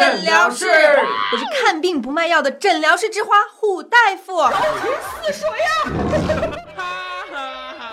[0.00, 4.40] 诊疗室，我是看病不卖药的诊疗室之花虎大夫。
[5.22, 6.50] 死水呀！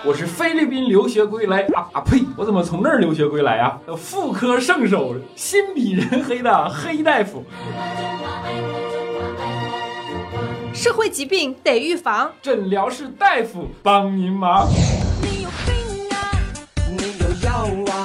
[0.06, 2.24] 我是菲律宾留学归来啊啊呸！
[2.38, 7.44] 我怎么从那儿留学归来呀、妇科圣手，心比人黑的黑大夫。
[10.72, 14.66] 社会疾病得预防，诊疗室大夫帮您忙。
[15.20, 16.16] 你有病啊！
[16.88, 17.52] 你有药
[17.92, 17.97] 啊？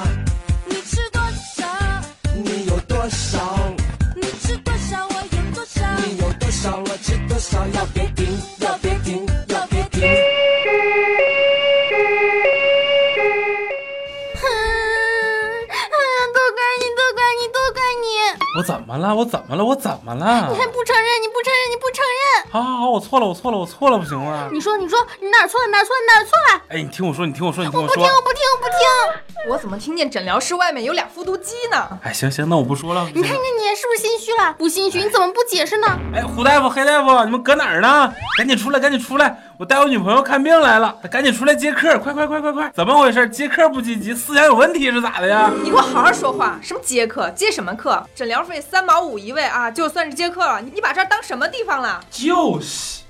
[19.34, 19.64] 怎么了？
[19.64, 20.56] 我怎么了你？
[20.56, 21.06] 还不承认？
[21.20, 21.70] 你不承认？
[21.72, 22.52] 你不承认？
[22.52, 24.48] 好好好，我错了，我错了，我错了，不行吗？
[24.52, 25.66] 你说，你说，你哪儿错了？
[25.66, 26.02] 哪儿错了？
[26.06, 26.62] 哪儿错了？
[26.68, 29.33] 哎，你听我说，你听我说，你听我说我不听，我不听，我不听！
[29.46, 31.98] 我怎么听见诊疗室外面有俩复读机呢？
[32.02, 33.06] 哎，行行，那我不说了。
[33.14, 34.54] 你看看你是不是心虚了？
[34.56, 35.86] 不心虚，你怎么不解释呢？
[36.14, 38.10] 哎，胡大夫、黑大夫，你们搁哪儿呢？
[38.38, 39.38] 赶紧出来，赶紧出来！
[39.58, 41.98] 我带我女朋友看病来了，赶紧出来接客！
[41.98, 42.70] 快快快快快！
[42.74, 43.28] 怎么回事？
[43.28, 45.52] 接客不积极，思想有问题是咋的呀？
[45.62, 46.58] 你给我好好说话！
[46.62, 47.28] 什么接客？
[47.32, 48.02] 接什么客？
[48.14, 50.62] 诊疗费三毛五一位啊，就算是接客了。
[50.62, 52.00] 你你把这儿当什么地方了？
[52.10, 53.02] 就是，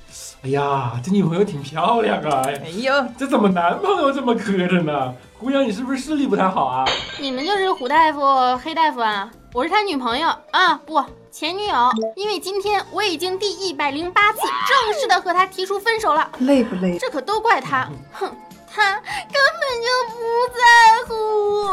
[0.45, 2.43] 哎呀，这女朋友挺漂亮啊！
[2.45, 5.15] 哎哎呦，这怎么男朋友这么磕碜呢？
[5.39, 6.85] 姑娘，你是不是视力不太好啊？
[7.19, 8.21] 你们就是虎大夫、
[8.59, 9.31] 黑大夫啊？
[9.55, 11.91] 我是他女朋友啊，不，前女友。
[12.15, 16.99] 因为今天我已经第一百零八次正式的和他提出分手了，累不累？
[16.99, 18.31] 这可都怪他，哼，
[18.75, 20.19] 他根本就不
[20.53, 20.61] 在
[21.07, 21.15] 乎
[21.63, 21.65] 我。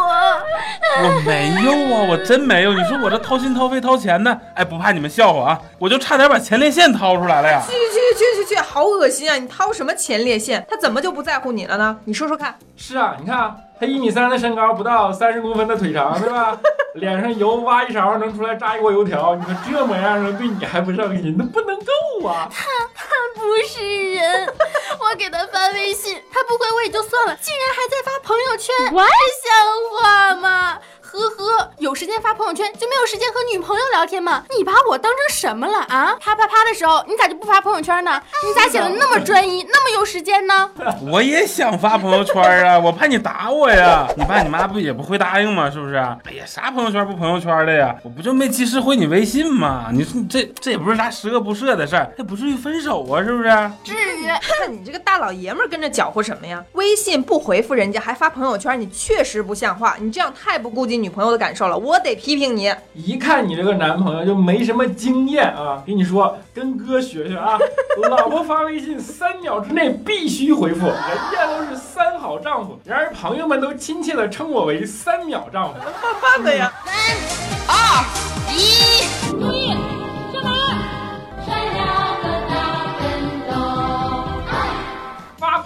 [1.03, 2.73] 我没有啊，我真没有。
[2.73, 7.61] 你说我这掏心掏肺掏钱的，哎，不怕你们笑话啊，我就差点把前列腺掏出来了呀。
[7.66, 7.75] 去去
[8.16, 9.35] 去去去，好恶心啊！
[9.35, 10.63] 你掏什么前列腺？
[10.69, 11.97] 他怎么就不在乎你了呢？
[12.06, 12.56] 你说说看。
[12.78, 16.57] 是啊，你看啊，他一米三的身高，不到三十公分的腿长，对吧？
[16.95, 22.50] 脸上油挖一勺能出来炸一锅油条，你说这模样的对你还不上心，那不能够啊！
[22.51, 24.53] 他他不是人，
[25.11, 30.79] 我给他发微信，他不回我也就算了，竟然还在发朋友圈，这像话吗？
[31.11, 34.45] 呵呵，有时间发朋友圈就没有时间和女朋友聊天吗？
[34.57, 36.16] 你把我当成什么了啊？
[36.22, 38.22] 啪啪啪的时候，你咋就不发朋友圈呢？
[38.47, 40.71] 你咋显得那么专一，那么有时间呢？
[41.11, 44.07] 我也想发朋友圈啊，我怕你打我呀。
[44.16, 45.69] 你爸你妈不也不会答应吗？
[45.69, 45.95] 是不是？
[45.95, 47.94] 哎呀，啥朋友圈不朋友圈的呀？
[48.03, 49.89] 我不就没及时回你微信吗？
[49.91, 53.50] 你说你这这也不是啥十恶不赦的事儿，也不至于分手啊，是不是？
[53.83, 54.31] 至于。
[54.41, 56.63] 看你这个大老爷们儿跟着搅和什么呀？
[56.73, 59.97] 微信不回复人家还发朋友圈，你确实不像话。
[60.00, 62.73] 你这样太不顾及女朋友的感受了，我得批评你。
[62.94, 65.81] 一看你这个男朋友就没什么经验啊！
[65.85, 67.57] 跟你说，跟哥学学啊，
[68.09, 70.95] 老婆发微信三秒之内必须回复，人
[71.31, 75.79] 家都是三好丈夫，然而朋友们都亲切的称我为三秒丈夫。
[75.81, 76.72] 慢慢的呀？
[76.85, 76.94] 三
[77.68, 78.06] 二
[78.53, 78.91] 一，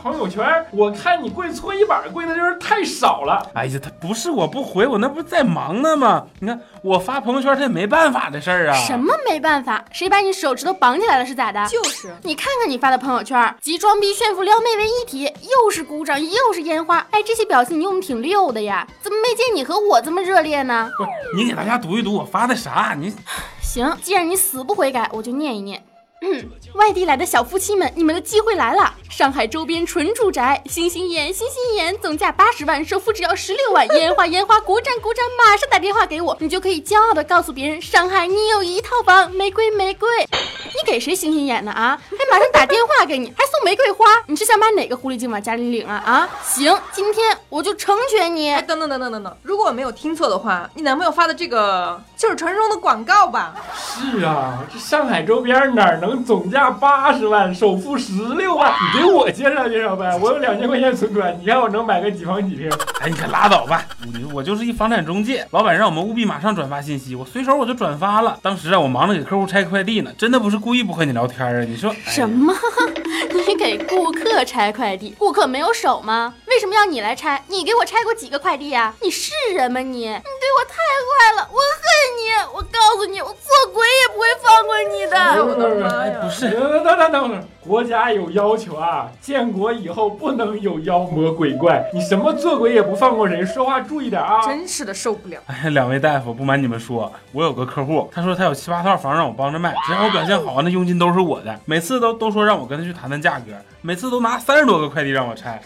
[0.06, 3.50] 朋友圈，我看你跪搓衣板跪的就是太少了。
[3.56, 6.28] 哎呀，他不是我不回，我那不是在忙呢吗？
[6.40, 8.76] 你看我发朋友圈，他也没办法的事儿啊。
[8.76, 9.84] 什么没办法？
[9.92, 11.66] 谁把你手指头绑起来了是咋的？
[11.66, 12.14] 就是。
[12.22, 20.88] 你看看你发的朋友圈，集装逼、炫富、撩妹为一体，又是鼓掌，又是烟花，哎，这些表情你用的挺溜的呀，怎么没见你和我这么热烈呢？
[21.00, 22.96] 不是你给大家读一读我发的啥？
[22.96, 23.12] 你
[23.60, 25.84] 行，既然你死不悔改，我就念一念。
[26.26, 28.92] 嗯，外地来的小夫妻们，你们的机会来了！
[29.12, 40.10] 上海周边纯住宅，星星眼，星星眼，总价八十万，首付只要十六万，烟花烟花，鼓掌鼓掌，马上打电话给我，你就可以骄傲的告诉别人，上海你有一套房，玫瑰玫瑰。
[40.30, 42.02] 你给谁星星眼呢啊？
[42.10, 46.30] 还马上打电话给你，还送玫瑰花，你是想把哪个狐狸精往家里领啊啊？
[46.44, 48.62] 行，今天我就成全你哎，。
[48.64, 53.56] 等等等等等等，如果我没有听错的话，你男朋友发的这个就是传说中的广告吧？
[53.74, 58.74] 是啊，这上海周边哪儿能总价八十万，首付十六万？
[58.94, 62.70] 你给我介绍介绍呗，我有两千块钱存款，你看我能买个几房几厅？
[63.02, 63.84] 哎，你可拉倒吧！
[64.06, 68.40] 你我就是一房产中介，老板让我们务必马上转发信息，我随手我就转发了。
[68.42, 71.60] 当时啊，我忙着给客户拆快递呢，真的不是故意不和你聊天啊。
[71.66, 72.54] 你说哎什么？
[73.48, 76.34] 你给顾客拆快递，顾客没有手吗？
[76.56, 77.44] 为什么要你来拆？
[77.50, 80.08] 你给我拆过几个快递呀、你是人吗你？
[80.08, 81.84] 你对我太坏了，我恨
[82.16, 82.56] 你！
[82.56, 85.44] 我告诉你，我做鬼也不会放过你的。
[85.44, 94.42] 我的妈呀不是等等等等等，国家有要求啊，建国以后不能有妖魔鬼怪，你什么做鬼也不放过人，说话注意点啊！
[94.46, 95.38] 真是的受不了。
[95.48, 101.60] 哎，两位大夫，不瞒你们说，我有个客户，他说他有七八套房让我帮着卖，只要我表现好，那佣金都是我的。
[101.66, 103.52] 每次都都说让我跟他去谈谈价格，
[103.82, 105.62] 每次都拿三十多个快递让我拆，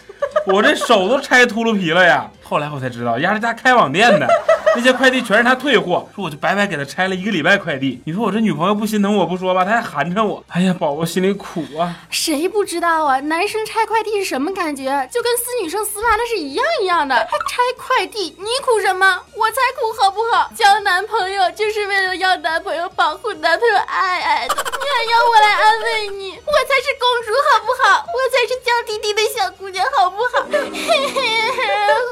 [0.46, 2.30] 我这手都拆秃噜皮了呀。
[2.42, 4.26] 后来我才知道，丫是家开网店的。
[4.76, 8.00] 那些快递全是他退货，说我就白白给他拆了一个礼拜快递。
[8.06, 10.42] 你说我这女朋友不心疼我不说吧，他还寒碜我。
[10.48, 11.94] 哎呀，宝宝心里苦啊。
[12.10, 13.18] 谁不知道啊？
[13.20, 14.84] 男生拆快递是什么感觉？
[15.12, 17.14] 就跟撕女生丝袜那是一样一样的。
[17.14, 19.20] 还拆快递，你苦什么？
[19.36, 20.50] 我才苦好不好？
[20.54, 26.30] 交男朋友就是为了要男朋友保护男朋友爱爱的，你还要我来安慰你？
[26.30, 28.04] 我才是公主好不好？
[28.06, 30.44] 我才是娇滴滴的小姑娘好不好？
[30.50, 30.58] 嘿
[31.14, 31.20] 嘿，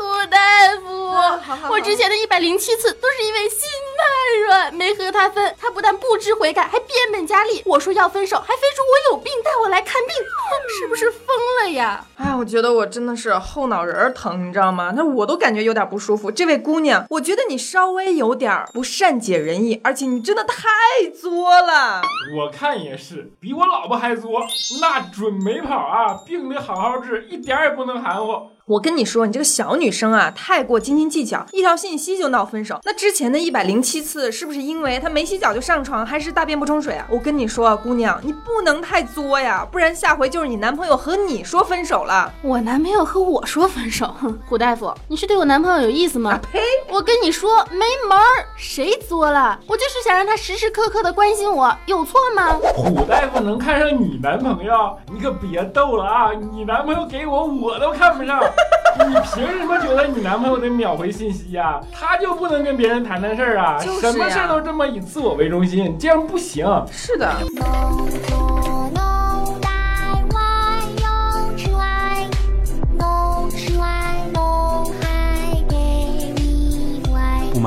[0.00, 0.38] 胡大
[0.80, 3.68] 夫，我之前的一百零七次都是因为心
[3.98, 5.54] 太软，没和他分。
[5.60, 7.62] 他不但不知悔改，还变本加厉。
[7.66, 10.14] 我说要分手，还非说我有病，带我来看病，
[10.78, 11.26] 是不是疯
[11.62, 12.06] 了呀？
[12.16, 14.92] 哎，我觉得我真的是后脑仁儿疼，你知道吗？
[14.96, 16.30] 那我都感觉有点不舒服。
[16.30, 22.02] 这位姑娘，我觉得你稍微有点儿不善解人意，而且你真的太作了。
[22.36, 24.40] 我看也是，比我老婆还作，
[24.80, 26.20] 那准没跑啊！
[26.24, 28.50] 病得好好治，一点儿也不能含糊。
[28.68, 32.78] 我跟你说，你这个小女生啊，太过斤斤计较，一条信息就闹分手。
[32.84, 37.06] 那之前的一百零七次，是不是因为她没洗脚就上床，还是大便不冲水啊？
[37.08, 42.30] 我跟你说啊，姑娘，你不能太作呀，不然下回就是你男朋友和你说分手了。
[42.42, 46.38] 我男朋友和我说分手，哼，胡大夫，你是对我男朋友有意思吗？
[46.52, 46.60] 呸！
[46.90, 49.58] 我跟你说没门儿，谁作了？
[49.66, 52.52] 我就是想让他时时刻刻的关心我，有错吗？
[52.74, 54.94] 虎大夫能看上你男朋友？
[55.10, 56.32] 你可别逗了啊！
[56.52, 58.38] 你男朋友给我，我都看不上。
[59.08, 63.78] 你凭什么觉得你男朋友得秒回信息呀、他就不能跟别人谈谈事儿啊？
[63.80, 66.66] 就是呀什么事儿都这么以自我为中心，这样不行。
[66.90, 67.32] 是的，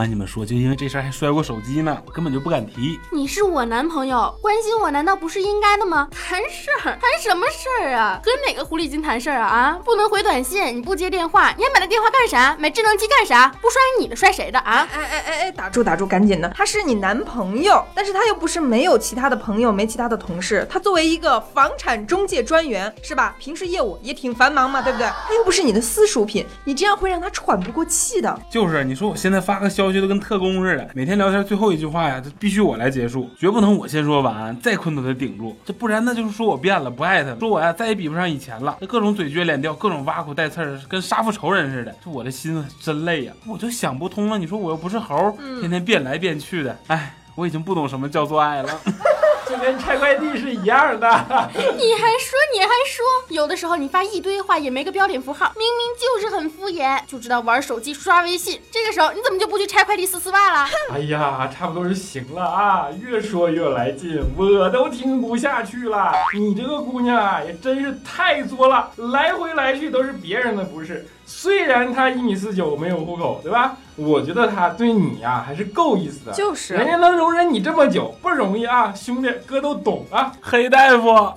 [0.01, 2.99] 瞒你们说，就因为这事儿还摔过手机呢，我根本就不敢提。
[3.13, 6.09] 你是我男朋友，关心我难道不是应该的吗？
[6.27, 8.19] 谈事儿，谈什么事儿啊？
[8.23, 9.47] 和哪个狐狸精谈事儿啊？
[9.47, 12.57] 啊，不能回短信，你不接电话，你还买那电话干啥？
[12.57, 13.47] 买智能机干啥？
[13.61, 14.87] 不摔你的摔谁的啊？
[14.91, 16.49] 哎哎哎哎，打住打住，赶紧的！
[16.57, 20.65] 他是你男朋友，但是他又不是没有其他的朋友，没其他的同事。
[20.67, 23.35] 他作为一个房产中介专员，是吧？
[23.37, 25.05] 平时业务也挺繁忙嘛，对不对？
[25.27, 28.41] 他又不是你的私属品，你这样会让他喘不过气的。
[28.49, 48.69] 就是你说我现在发个消息都跟特工似的，每天聊天最后一句话呀，这必须我来结束，绝不能我先说晚安，再困都得顶住，这不然那就是说我变了，不爱他了，说我呀再也比不上以前了，这各种嘴撅脸吊，各种挖苦带刺儿，跟杀父仇人似的，这我的心真累呀，我就想不通了，你说我又不是猴，天天变来变去的，哎，我已经不懂什么叫做爱了。
[49.51, 51.07] 就跟拆快递是一样的。
[51.53, 58.61] 你还说你还说，有的时候你发一堆话也没个标点符号，明明就是很敷衍，就知道玩手机刷微信。
[58.71, 60.69] 这个时候你怎么就不去拆快递撕丝袜了？
[60.93, 66.13] 哎呀，差不多就行了啊，越说越来劲，我都听不下去了。
[66.33, 71.05] 你这个姑娘啊，也真是太作了，来回来去都是别人的不是。
[71.25, 73.75] 虽然她一米四九没有户口，对吧？
[73.95, 76.31] 我觉得他对你呀、还是够意思的。
[76.31, 80.31] 就是人家能容忍你这么久，不容易啊，兄弟，哥都懂啊。
[80.41, 81.33] 黑大夫，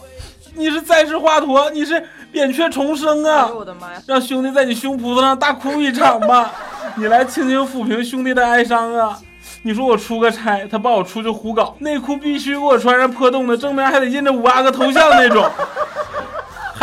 [0.54, 2.02] 你是再世华佗，你是
[2.32, 3.48] 扁鹊重生哎啊！
[3.48, 4.00] 呦我的妈呀！
[4.06, 6.50] 让兄弟在你胸脯子上大哭一场吧，
[6.96, 9.18] 你来轻轻抚平兄弟的哀伤啊！
[9.62, 15.44] 你说我出个差，他把我出去胡搞，内裤必须给我穿上破洞的，正面还得印着五阿哥头像那种，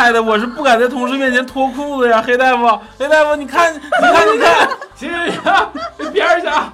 [0.02, 2.20] 害得我是不敢在同事面前脱裤子呀！
[2.26, 4.68] 黑大夫，黑大夫，你看，你看，你看，
[4.98, 6.72] 行行行，一边儿去啊！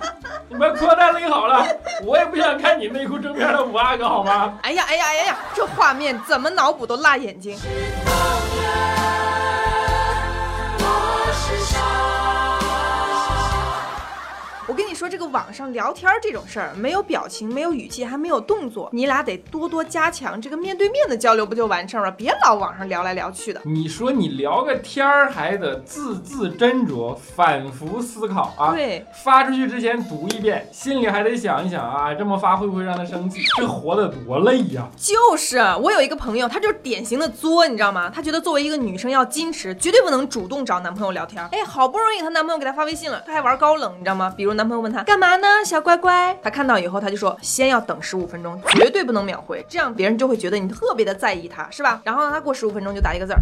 [0.49, 1.63] 你们扩大拎好了，
[2.07, 4.55] 我也不想看你内裤正面的五阿哥，好吗？
[4.63, 7.55] 哎呀哎呀哎呀，这画面怎么脑补都辣眼睛。
[15.29, 22.11] 网上聊天这种事儿，没有表情，没有语气，还没有动作，你俩得多多加强这个面对面的交流，不就完事儿了？
[22.13, 23.61] 别老网上聊来聊去的。
[23.65, 28.73] 你说你聊个天儿，还得字字斟酌，反复思考啊。
[28.73, 33.43] 对，发出去之前读一遍，心里还得想一想啊，这么发会不会让他生气？
[33.57, 34.89] 这活得多累呀！
[34.97, 38.11] 就是我有一个朋友，她就是典型的作，你知道吗？
[38.11, 41.47] 她觉得作为一个女生要矜持，绝对不能主动找男朋友聊天。
[41.53, 44.33] 哎，好不容易她男朋友给她发微信了，她还玩高冷，你知道吗？
[44.37, 52.01] 比如男朋友问她干干嘛呢，小乖乖，他看到以后，他就说先要等十五分钟，绝对不能秒回，这样别人就会觉得你特别的在意他，是吧？
[52.05, 53.41] 然后呢，他过十五分钟就打一个字儿，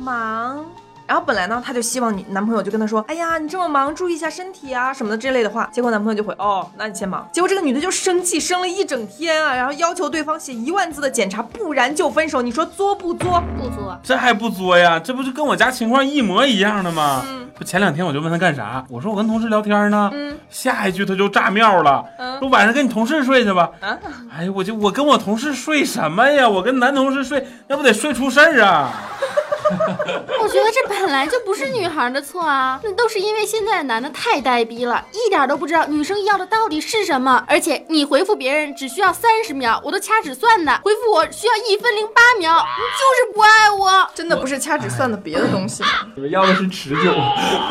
[0.00, 0.64] 忙。
[1.08, 5.66] 然后本来呢，她就希望你男朋友就跟她说，哎呀，你这么忙，注意一下身体啊什么的这类的话。
[5.72, 7.26] 结果男朋友就回，哦，那你先忙。
[7.32, 12.42] 结果这个女的就生气，生了一整天啊，然后要求对方写一万字的检查，不然就分手。
[12.42, 13.42] 你说作不作？
[13.58, 13.98] 不作。
[14.02, 15.00] 这还不作呀？
[15.00, 17.24] 这不就跟我家情况一模一样的吗？
[17.54, 23.70] 不，前两天我就问他干啥，我说我跟同事聊天呢，嗯下一句他就炸庙了，嗯说晚上跟你同事睡去吧。
[23.80, 23.98] 啊，
[24.30, 26.46] 哎呀，我就我跟我同事睡什么呀？
[26.46, 28.92] 我跟男同事睡，那不得睡出事儿啊？
[30.40, 37.44] 我觉得这本来就不是女孩的错啊，那都是因为现在的男的太呆逼了，一点都不知道女生要的到底是什么。
[37.46, 44.08] 而且你回复别人只需要三十秒，我都掐指算的，回复我需要一分零八秒，你就是不爱我。
[44.14, 45.82] 真的不是掐指算的别的东西？
[46.14, 47.12] 你们要的是持久，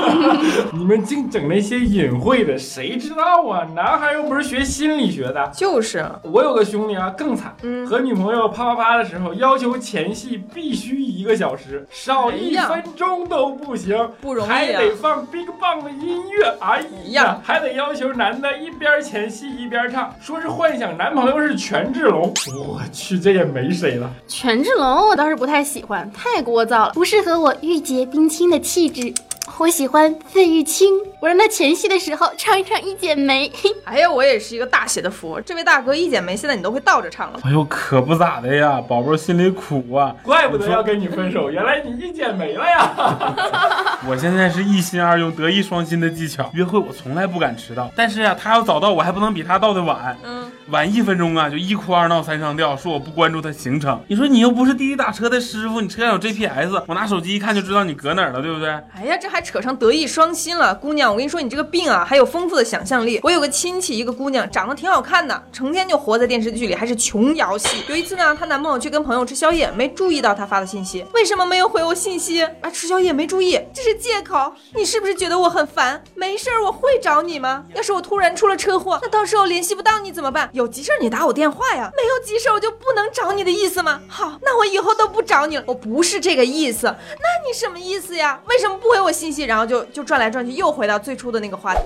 [0.74, 3.64] 你们净整那些隐晦的，谁知道啊？
[3.76, 5.52] 男孩又不是学心理学的。
[5.54, 14.54] 就是，我有个兄弟啊，更惨，嗯和女朋友啪啪啪的时候，要求前戏必须一个小时，少一分钟都不行，不容易啊。
[14.54, 24.10] 还得放 Big Bang 的音乐，哎呀呀，还得要求男的一边前戏一边唱，说是幻想男朋友是权志龙，我去，这也没谁了。
[24.28, 29.14] 权志龙我倒是不太喜欢，太聒噪了，不适合我玉洁冰清的气质。
[29.60, 30.88] 我喜欢费玉清，
[31.20, 33.50] 我让他前戏的时候唱一唱《一剪梅》。
[33.86, 35.42] 哎呀，我也是一个大写的佛。
[35.42, 37.40] 这位大哥一剪梅，现在你都会倒着唱了。
[37.44, 40.16] 哎呦，可不咋的呀，宝宝心里苦啊。
[40.22, 43.98] 怪不得要跟你分手，原来你一剪没了呀！
[44.08, 47.90] 我现在是一心二用、德艺双馨的技巧，约会我从来不敢迟到。
[47.96, 50.16] 但是呀、他要早到，我还不能比他到的晚。
[50.24, 54.04] 嗯，晚一分钟啊，就一哭二闹三上吊，说我不关注他行程。
[54.10, 58.70] 你说你又不是滴滴打车的师傅，你车上有 GPS，我拿手机一看就知道你搁哪儿了，对不对？
[58.94, 63.22] 哎呀，这还扯上德艺双馨了，姑娘，我跟你说，你这个病啊，还有丰富的想象力。
[63.24, 67.86] 我有个亲戚，一个姑娘，长得挺好看的，成天就活在电视剧里，还是琼瑶戏。
[67.88, 72.44] 有一次呢，她男朋友去跟朋友吃宵夜，没注意到她发的信息，为什么没有回我信息？
[72.44, 74.54] 啊，吃宵夜没注意，这是借口。
[74.76, 76.04] 你是不是觉得我很烦？
[76.14, 77.64] 没事儿，我会找你吗？
[77.74, 80.50] 要是我突然出了车祸，那到时候联系不到你怎么办？
[80.58, 84.02] 有急事你打我电话呀，没有急事我就不能找你的意思吗？
[84.08, 85.64] 好，那我以后都不找你了。
[85.68, 88.42] 我不是这个意思，那你什么意思呀？
[88.50, 89.44] 为什么不回我信息？
[89.44, 91.82] 然后就就转来转去，又回到最初的那个话题。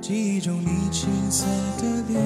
[0.00, 1.46] 记忆中你青涩
[1.78, 2.20] 的脸，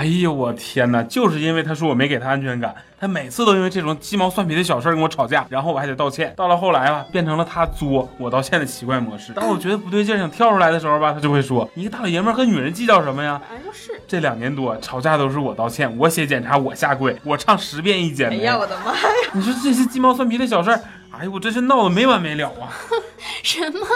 [0.00, 1.02] 哎呦我天哪！
[1.02, 6.32] 就是因为他说我没给他安全感，他每次都因为这种鸡毛蒜皮的小事儿跟我吵架，然后我还得道歉。
[6.34, 9.34] 到了后来吧，变成了他作我道歉的奇怪模式。
[9.34, 18.38] 当我觉得不对劲儿想跳出来的时候吧，他就会说：“你一个大老爷们儿和女人计较什么呀反正就是，？”这两年多吵架都是我道歉，我写检查，我下跪，我唱十遍一剪梅。
[18.38, 19.02] 哎呀，我的妈呀！
[19.34, 20.80] 你说这些鸡毛蒜皮的小事儿，
[21.20, 22.72] 哎呦，我真是闹得没完没了啊！
[23.44, 23.86] 什么？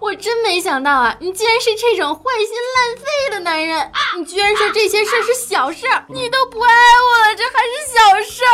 [0.00, 1.16] 我真没想到啊！
[1.18, 3.90] 你竟然是这种坏心烂肺的男人！
[4.16, 8.44] 你居然说这些事儿是小事儿，你都不爱我了，这还是小事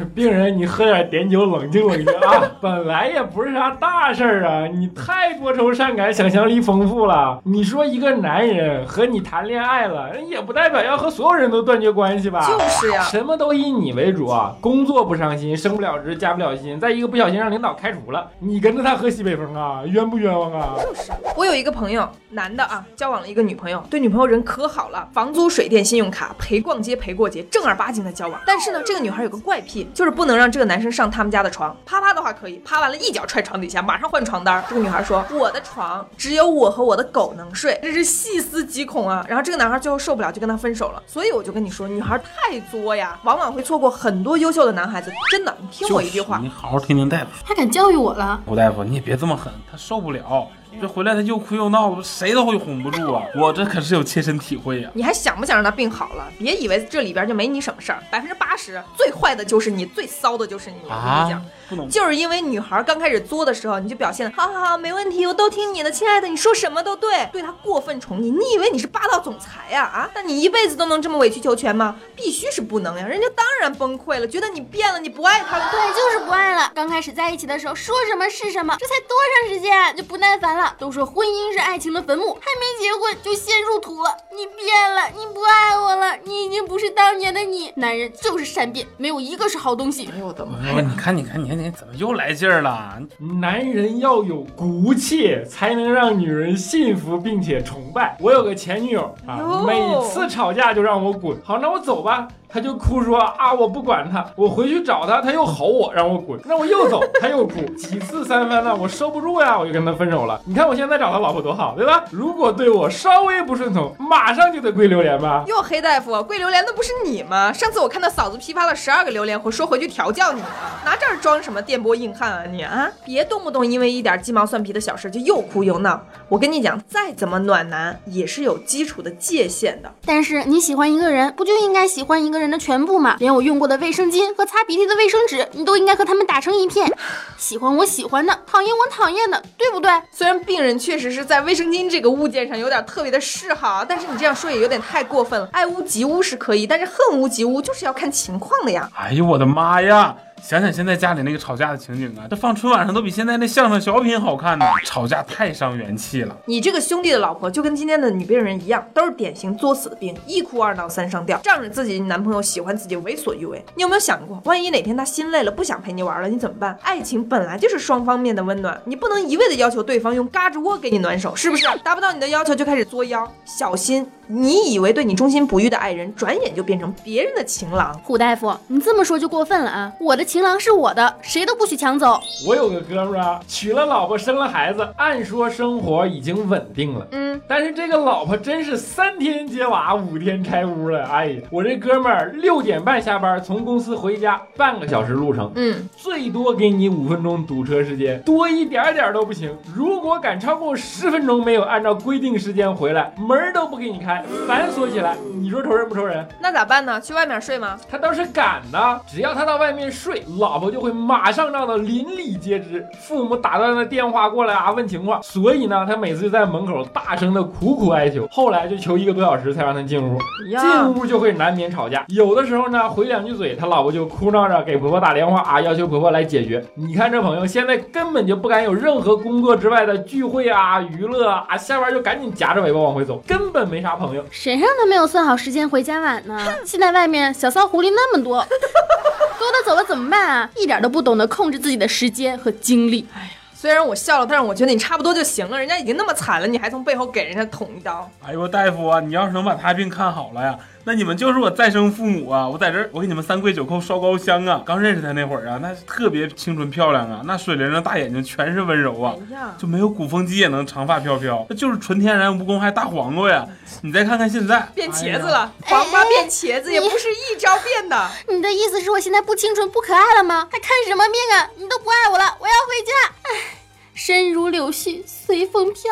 [0.00, 0.04] 儿？
[0.16, 2.50] 病人，你喝点碘酒，冷静冷静啊！
[2.62, 7.38] 本来也不是啥大事儿啊，你太多愁善感，想象力丰富了。
[7.44, 12.40] 你说一个男人和你谈恋爱了，也不代表要和所有人都断绝关系吧？
[12.48, 14.54] 就是呀什么都以你为主啊！
[14.62, 19.82] 工作不上心，升不了职，加不了薪，再一个不小心让领导开除了，你跟着他喝西北风啊？
[19.86, 20.74] 冤不冤枉啊？
[20.82, 28.40] 就是我有一个朋友，男的啊，交往了一个女朋友，对女朋友人可好了，房租、水电、信用卡，陪逛街、陪过节，正儿八经的交往。
[28.46, 31.76] 但是呢，这个女孩有个怪癖，就是不能让这个男生上他们家的床。
[31.84, 34.64] 啪啪的话可以，啪完了一脚踹床底下，马上换床单。
[34.68, 39.24] 这个女孩说：“我的床只有我和我的狗能睡。”这是细思极恐啊。
[39.28, 41.02] 然后这个男孩最后受不了，就跟他分手了。
[41.06, 45.12] 所以我就跟你说，女孩太作呀，往往会错过很多优秀的男孩子。
[45.30, 47.46] 真的，你听我一句话就是，你好好听听大夫说。
[47.46, 48.40] 还敢教育我了？
[48.46, 50.48] 吴大夫，你也别这么狠，他受不了。
[50.80, 53.22] 这回来他又哭又闹，谁都会哄不住啊！
[53.36, 56.26] 我这可是有切身体会呀、你还想不想让他病好了？
[56.38, 60.76] 别以为这里边就没你什么事儿，百分之八十最坏的就是你，最骚的就是你。
[60.84, 70.10] 我跟你讲啊，，不能就是因为女孩刚开始作的时候，你就表现好好好，没问题，我都听你的，亲爱的，你说什么都对，对她过分宠溺，你以为你是霸道总裁呀、啊？
[70.14, 71.96] 那你一辈子都能这么委曲求全吗？
[72.14, 75.70] 必须是不能呀，人家当然崩溃了，觉得你变了，你不爱他了。
[75.70, 76.70] 对，就是不爱了。
[76.74, 80.63] 刚开始在一起的时候说什么是什么，这才多长时间啊就不耐烦了。
[80.78, 84.10] 都说婚姻是爱情的坟墓，还没结婚就先入土了。
[84.30, 87.72] 你变了，你不爱我了，你已经不是当年的你。
[87.76, 90.08] 男人就是善变，没有一个是好东西。
[90.12, 90.58] 哎呦我的妈！
[90.68, 92.98] 呀你看，你看，你看，你看，怎么又来劲儿了？
[93.40, 98.16] 男人要有骨气，才能让女人信服并且崇拜。
[98.20, 101.36] 我有个前女友啊，每次吵架就让我滚。
[101.44, 102.28] 好，那我走吧。
[102.46, 106.38] 她就哭说啊，我不管他，我回去找他，他又吼我，让我滚。
[106.44, 110.40] 那我又走，他又哭，几次三番了，我收不住呀，我就跟他分手了。
[110.54, 112.04] 你看我现在找到老婆多好，对吧？
[112.12, 115.42] 如果对我稍微不顺从，马上就得跪榴莲吧。
[115.48, 117.52] 哟，黑大夫，跪榴莲的不是你吗？
[117.52, 120.46] 上次我看到嫂子批发了十二个榴莲，我说回去调教你呢，
[120.84, 122.88] 拿这儿装什么电波硬汉啊你啊！
[123.04, 126.00] 别动不动因为一点鸡毛蒜皮的小事就又哭又闹。
[126.28, 129.92] 我跟你讲，再怎么暖男也是有基础的界限的。
[130.06, 133.16] 但是你喜欢一个人，不就应该喜欢一个人的全部吗？
[133.18, 136.88] 连我用过的卫生巾和擦鼻涕的卫生纸，你都应该和他们打成一片。
[137.36, 139.90] 喜欢我喜欢的，讨厌我讨厌的，对不对？
[140.12, 145.48] 虽然病人确实是在卫生巾这个物件上有点特别的嗜好，但是你这样说也有点太过分了。
[145.52, 148.88] 爱屋及乌是可以，但是恨屋及乌就是要看情况的呀。
[148.94, 150.14] 哎呦我的妈呀！
[150.46, 154.66] 想想现在家里那个吵架的情景啊，这放春晚上都比现在那相声小品好看呢。
[154.84, 156.36] 吵架太伤元气了。
[156.44, 163.64] 你这个兄弟的老婆就跟今天的女病人一样，都是典型作死的病，一哭二闹三上吊，仗着自己男朋友喜欢自己为所欲为。
[163.74, 166.78] 你有没有想过，万一哪天他心累了，不想陪你玩了，你怎么办？
[166.82, 171.64] 爱情本来就是双方面的温暖，你不能一味的要求对方用嘎吱窝给你暖手，是不是？
[171.82, 177.98] 达不到你的要求就开始作妖，小心你以为对你忠心不渝的爱人，转眼就变成别人的情郎。
[178.00, 179.90] 虎大夫，你这么说就过分了啊！
[179.98, 182.20] 我的情郎是我的，谁都不许抢走。
[182.44, 187.06] 我有个哥们儿啊，娶了老婆，生了孩子，按说生活已经稳定了。
[187.12, 191.04] 嗯，但是这个老婆真是三天接娃，五天拆屋了。
[191.04, 199.56] 哎呀，我这哥们儿六点半下班，从公司回家半个小时路程，嗯，最多给你五分钟堵车时间，多一点点都不行。
[199.72, 205.16] 如果敢超过十分钟没有按照规定时间回来，门儿都不给你开，反锁起来。
[205.40, 206.26] 你说愁人不愁人？
[206.40, 207.00] 那咋办呢？
[207.00, 207.78] 去外面睡吗？
[207.88, 212.86] 他倒是敢呢，只要他到外面睡，老婆就会马上让他淋漓皆知。
[213.00, 220.18] 父母打断了电话过来啊，问情况，所以呢，他每次就在门口大声的苦苦哀求，后来就求一个多小时才让他进屋。
[220.48, 226.64] 进屋就会难免吵架，有的时候呢回两句嘴，他老婆就哭闹着给婆婆打电话啊，要求婆婆来解决。
[226.74, 234.24] 你看这朋友现在根本就不敢有任何工作之外的聚会啊、娱乐啊，下班就赶紧夹着尾巴往回走，根本没啥朋友。
[234.30, 236.38] 谁让他没有算好时间回家晚呢？
[236.64, 238.36] 现在外面小骚狐狸那么多，
[239.38, 240.50] 多的走了怎么办啊？
[240.56, 243.06] 一点都不懂得控制自己的时间和精力。
[243.14, 245.58] 哎呀虽然我笑了，但是我觉得你差不多就行了。
[245.58, 248.10] 人家已经那么惨了，你还从背后给人家捅一刀。
[248.22, 252.46] 哎呦，大夫啊，你要是能把他病看好了呀，那你们就是我再生父母啊！
[252.46, 254.62] 我在这儿，我给你们三跪九叩烧高香啊！
[254.66, 259.14] 刚认识他那会儿啊，那特别清纯漂亮啊，那水灵灵大眼睛全是温柔啊，
[259.58, 263.46] 就没有鼓风机也能长发飘飘，那就是纯天然蜈蚣还大黄瓜呀！
[263.82, 265.26] 你再看看现在，变茄子。
[265.26, 268.10] 了，黄瓜变茄子也不是一招变的。
[268.28, 270.46] 你的意思是我现在不清纯不可爱了吗？
[270.52, 271.48] 还看什么命啊？
[271.56, 273.14] 你都不爱我了，我要回家。
[273.22, 273.58] 唉，
[273.94, 275.82] 身如柳絮随风飘，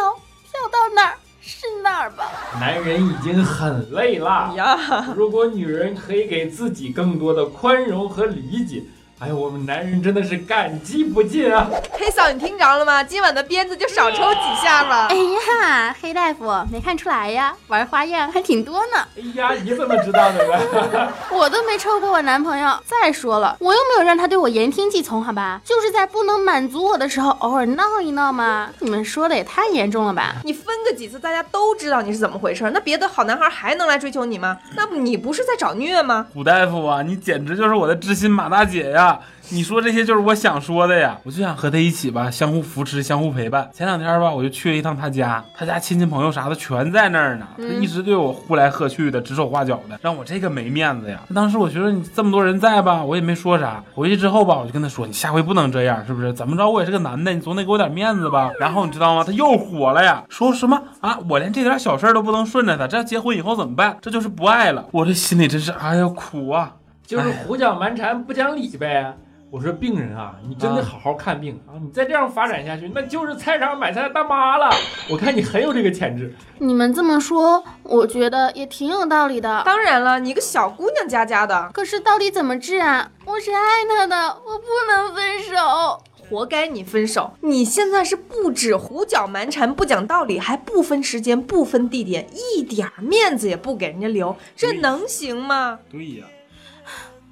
[0.50, 2.24] 飘到哪儿是那儿吧。
[2.60, 4.54] 男人已经很累了。
[4.56, 8.84] 呀，如果女人可以给自己更多的宽容和理解，
[9.22, 11.70] 哎呀，我们男人真的是感激不尽啊！
[11.92, 13.04] 黑嫂，你听着了吗？
[13.04, 15.14] 今晚的鞭子就少抽几下吧哎。
[15.14, 19.06] 呀，黑大夫没看出来呀，玩花样还挺多呢。
[19.16, 21.12] 哎呀，你怎么知道的呢？
[21.30, 22.76] 我都没抽过我男朋友。
[22.84, 25.60] 再说了，我又没有让他对我言听计从，好吧？
[25.64, 28.70] 就是在不能满足我的时候，偶尔闹一闹嘛。
[28.80, 30.34] 你们说的也太严重了吧？
[30.42, 34.58] 你分个几次，大家都知道你是怎么回事，那别的好男孩还能来追求你吗？
[34.74, 36.26] 那不你不是在找虐吗？
[36.34, 39.11] 古大夫啊，你简直就是我的知心马大姐呀！
[39.50, 43.68] 你说这些就是我想说的呀，我就想和他一起吧，相互扶持，相互陪伴。
[43.74, 51.20] 前两天吧，我就去了一趟他家，他家亲戚朋友啥的全在那儿呢，他一直对我呼来喝去的，指手画脚的，让我这个没面子呀。
[51.34, 53.82] 当时我觉得你这么多人在吧，我也没说啥。
[53.92, 56.32] 回去之后吧，我就跟他说，你下回不能这样，是不是？
[56.32, 58.50] 怎么着我也是个男的，你总得给我点面子吧。
[58.58, 59.22] 然后你知道吗？
[59.24, 61.18] 他又火了呀，说什么啊？
[61.28, 63.98] 我连这点小事儿都不能顺着他，这要结婚以后怎么办？
[64.00, 64.86] 这就是不爱了。
[64.92, 66.76] 我这心里真是哎呀苦啊。
[67.12, 69.14] 就是胡搅蛮缠、不讲理呗。
[69.50, 71.76] 我说病人啊，你真得好好看病啊！
[71.78, 74.70] 你再这样发展下去，那就是菜场买菜的大妈了。
[75.10, 76.34] 我看你很有这个潜质。
[76.56, 79.62] 你们这么说，我觉得也挺有道理的。
[79.66, 83.10] 当然了，你个小姑娘家家的，可是到底怎么治啊？
[83.26, 86.02] 我是爱他的，我不能分手。
[86.30, 87.34] 活该你分手。
[87.42, 95.80] 你现在是不止胡搅蛮缠、不讲道理，还不分时间、不分地点，一点儿面子也不给人家留，这能行吗？
[95.90, 96.24] 对呀。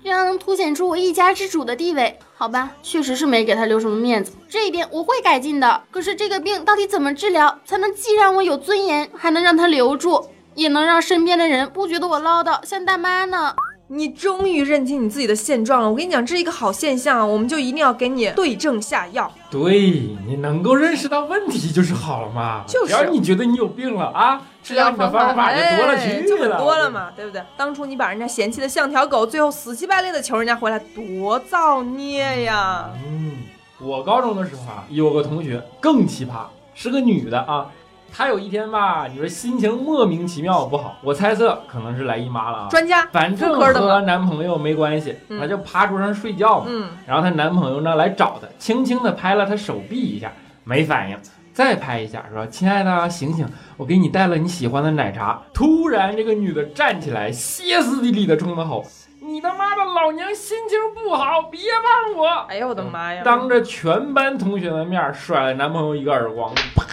[0.03, 2.71] 这样能凸显出我一家之主的地位，好吧？
[2.83, 5.83] 确实是没给他留什么面子，这一点我会改进的。
[5.91, 13.55] 可是这个病到底怎么治疗，才能既让我有尊严，还能让他留住，也能让身边的人不觉得我唠叨，像大妈呢？
[13.93, 15.91] 你终于认清你自己的现状了。
[15.91, 19.29] 我跟你讲，这是一个好现象，我们就一定要给你对症下药。
[19.51, 19.91] 对
[20.29, 22.63] 你能够认识到问题就是好了嘛。
[22.69, 27.43] 就是只要你觉得你有病了啊，治疗你的方法就多了去哎就很了，多了嘛，对不对？
[27.57, 32.91] 当初你把人家嫌弃的像条狗，最后死乞白赖的求人家回来，多造孽呀！
[33.05, 33.39] 嗯，
[33.81, 36.45] 我高中的时候啊，有个同学更奇葩，
[36.77, 37.67] 是个女的啊。
[38.13, 42.69] 她有一天吧，你说心情莫名其妙不好，我猜测可能是来姨妈了啊。
[42.69, 46.67] 专家，反正和男朋友没关系，嗯她就趴桌上睡觉嘛。
[46.69, 50.33] 嗯，然后她男朋友呢来找她，轻轻的拍了她手臂一下，
[50.65, 51.17] 没反应，
[51.53, 53.47] 再拍一下，说：“亲爱的，醒醒，
[53.77, 58.85] 我给你带了你喜欢的奶茶。”突然，这个女的站起来，歇斯底里的冲他吼
[59.21, 63.23] ：“你他妈的老娘心情不好，别碰我！”哎呦我的妈呀！
[63.25, 66.85] 当着全班同学的面甩了男朋友一个耳光，啪！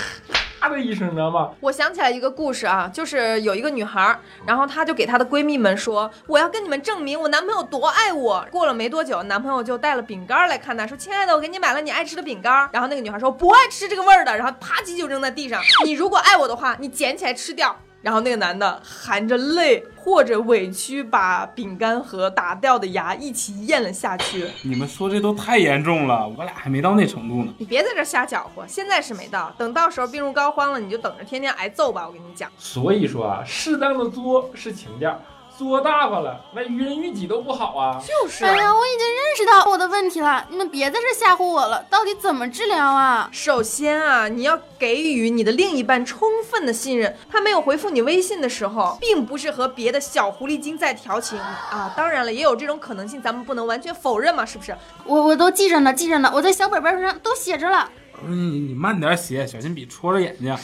[0.67, 1.51] 啪的一生，你知道吗？
[1.61, 8.45] 我想起来一个故事啊，就是有一个女孩，然后她就给她的闺蜜们说，我要跟你们证明我男朋友多爱我。
[8.51, 12.69] 过了没多久，男朋友就带了饼干来看她，说亲爱的，我给你买了你爱吃的饼干。
[12.73, 15.61] 然后那个女孩说不爱吃这个味儿的，然后啪叽就扔在地上。
[15.85, 17.75] 你如果爱我的话，你捡起来吃掉。
[18.01, 24.47] 然后那个男的含着泪或者委屈，把饼干和打掉的牙一起咽了下去。
[24.63, 27.53] 你们说这都太严重了，我俩还没到那程度呢。
[27.57, 32.07] 你别在这儿瞎搅和，现在是没到，等到时候病入膏肓了，你就等着天天挨揍吧。
[32.07, 35.19] 我跟你讲，所以说啊，适当的作是情调，
[35.57, 37.99] 作大发了，那于人于己都不好啊。
[37.99, 43.27] 就是哎呀，我已经认识到我的问题了，你们别在这吓唬我了，到底怎么治疗啊？
[43.31, 47.17] 首先啊，你要给予你的另一半充分的信任。
[47.31, 51.91] 他没有回复你微信的时候，并不是和别的小狐狸精在调情啊。
[51.97, 54.75] 当然了，也有这种可能性，咱们不能完全否认嘛，是不是？
[55.05, 57.89] 我我都记着呢，记着呢，我在小本本上都写着了。
[58.19, 60.55] 不是你你慢点写，小心笔戳着眼睛。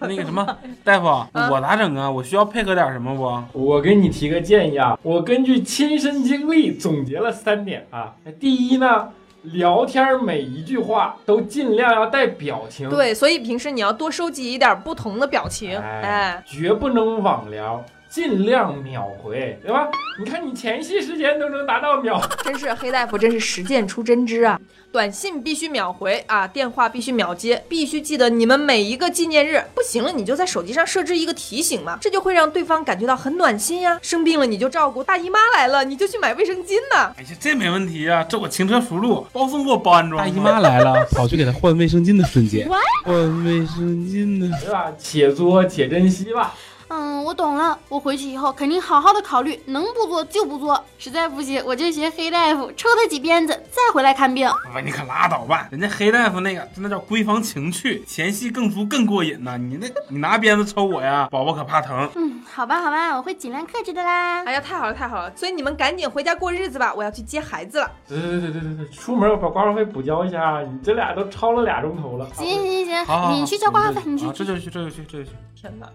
[0.00, 0.46] 那个什么，
[0.84, 1.06] 大夫，
[1.50, 2.10] 我咋整啊？
[2.10, 3.58] 我需要配合点什么不？
[3.58, 8.14] 我给你提个建议啊，我根据亲身经历总结了三点啊。
[8.38, 9.08] 第一呢，
[9.42, 19.88] 聊天每一句话都尽量要带表情，对，所以平时你要多收集一点不同的表情，哎哎，，绝不能网聊，尽量秒回，对吧？
[20.18, 24.58] 你看你前戏时间都能达到秒， 真是黑大夫，真是实践出真知啊！
[24.90, 29.62] 短信必须秒回啊，电话必须秒接，必须记得你们每一个纪念日。
[29.74, 33.98] 不行了，你就在手机上设置一个提醒嘛，这就会让对方感觉到很暖心呀。
[34.00, 37.12] 生病了你就照顾，大姨妈来了你就去买卫生巾呢。
[37.18, 40.24] 哎呀，这没问题呀、这我轻车熟路，包送给我包安装。
[40.24, 42.66] 大姨妈来了，跑去给她换卫生巾的瞬间，
[43.04, 44.50] 换卫生巾呢？
[44.62, 44.90] 对吧？
[44.96, 46.54] 且作且珍惜吧。
[46.88, 54.50] 嗯，我懂了，我回去以后肯定好好的考虑，能不做就不做，实在不行我就学黑大夫，抽他几鞭子，再回来看病。
[54.74, 55.68] 喂，你可拉倒吧！
[55.70, 62.08] 人家黑大夫那个，那叫闺房情趣，前戏更足更过瘾呐、你那，你拿鞭子抽我呀，宝宝可怕疼。
[62.16, 64.42] 嗯，好吧好吧，我会尽量克制的啦。
[64.44, 65.30] 哎呀，太好了太好了！
[65.36, 67.90] 所以你们赶紧回家过日子吧，我要去接孩子了。
[68.08, 72.26] 对对对对对对，出门把挂号费补交一下，你这俩都超了俩钟头了。
[72.34, 75.30] 行行行你去交挂号费，你去啊，这就去，这就去，这就去。
[75.60, 75.86] 天哪！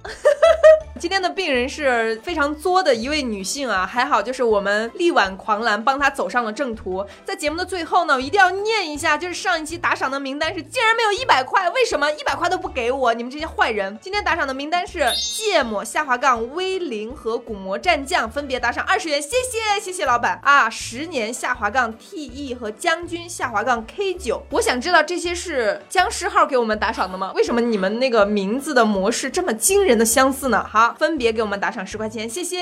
[1.00, 7.04] 今天的病人是非常作的一位女性啊，还好就是我们力挽狂澜，帮她走上了正途。
[7.26, 13.14] 在节目的最后呢，我一定要念一下，就是上一期打赏的名单是竟然没有一百块，为什么一百块都不给我？
[13.16, 13.98] 你们这些坏人！
[14.02, 20.70] 今天打赏的名单是芥末下滑杠威灵和古魔战将分别打赏二十元，谢谢谢谢老板啊！
[20.70, 27.32] 十年下滑杠 T E 和将军下滑杠 K 九，我想知道这些是僵尸号给我们打赏的吗？
[27.36, 30.64] 为什么你们那个名字的模式这么惊人的相似呢？
[30.92, 32.58] 分别给我们打赏十块钱，谢谢。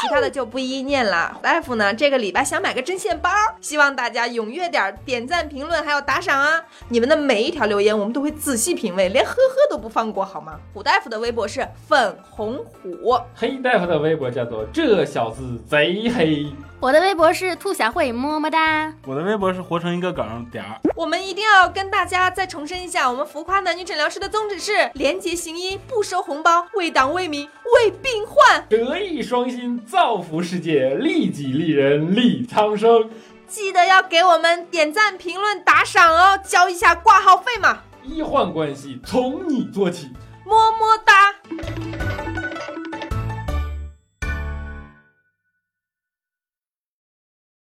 [0.00, 1.36] 其他的就不一一念了。
[1.42, 6.62] 大夫呢，这个礼拜想买个针线包，希望大家踊跃点点赞、评论还有打赏啊！
[6.88, 10.58] 你们的每一条留言我们都会仔细品味，连呵呵都不放过，好吗？
[10.72, 16.46] 虎大夫的微博是粉红虎，黑大夫的微博叫做这小子贼黑。
[16.80, 18.92] 我的微博是兔小慧，么么哒。
[19.04, 20.80] 我的微博是活成一个梗点儿。
[20.94, 28.64] 我们一定要跟大家再重申一下，我们浮夸男女诊疗师的宗旨是廉洁行医，不收红包，为党为民为病患。
[28.68, 33.10] 德艺双馨，造福世界，利己利人，利苍生。
[33.48, 40.10] 记得要给我们点赞、评论、打赏哦，交一下挂号费嘛，医患关系从你做起。
[40.44, 42.07] 么么哒。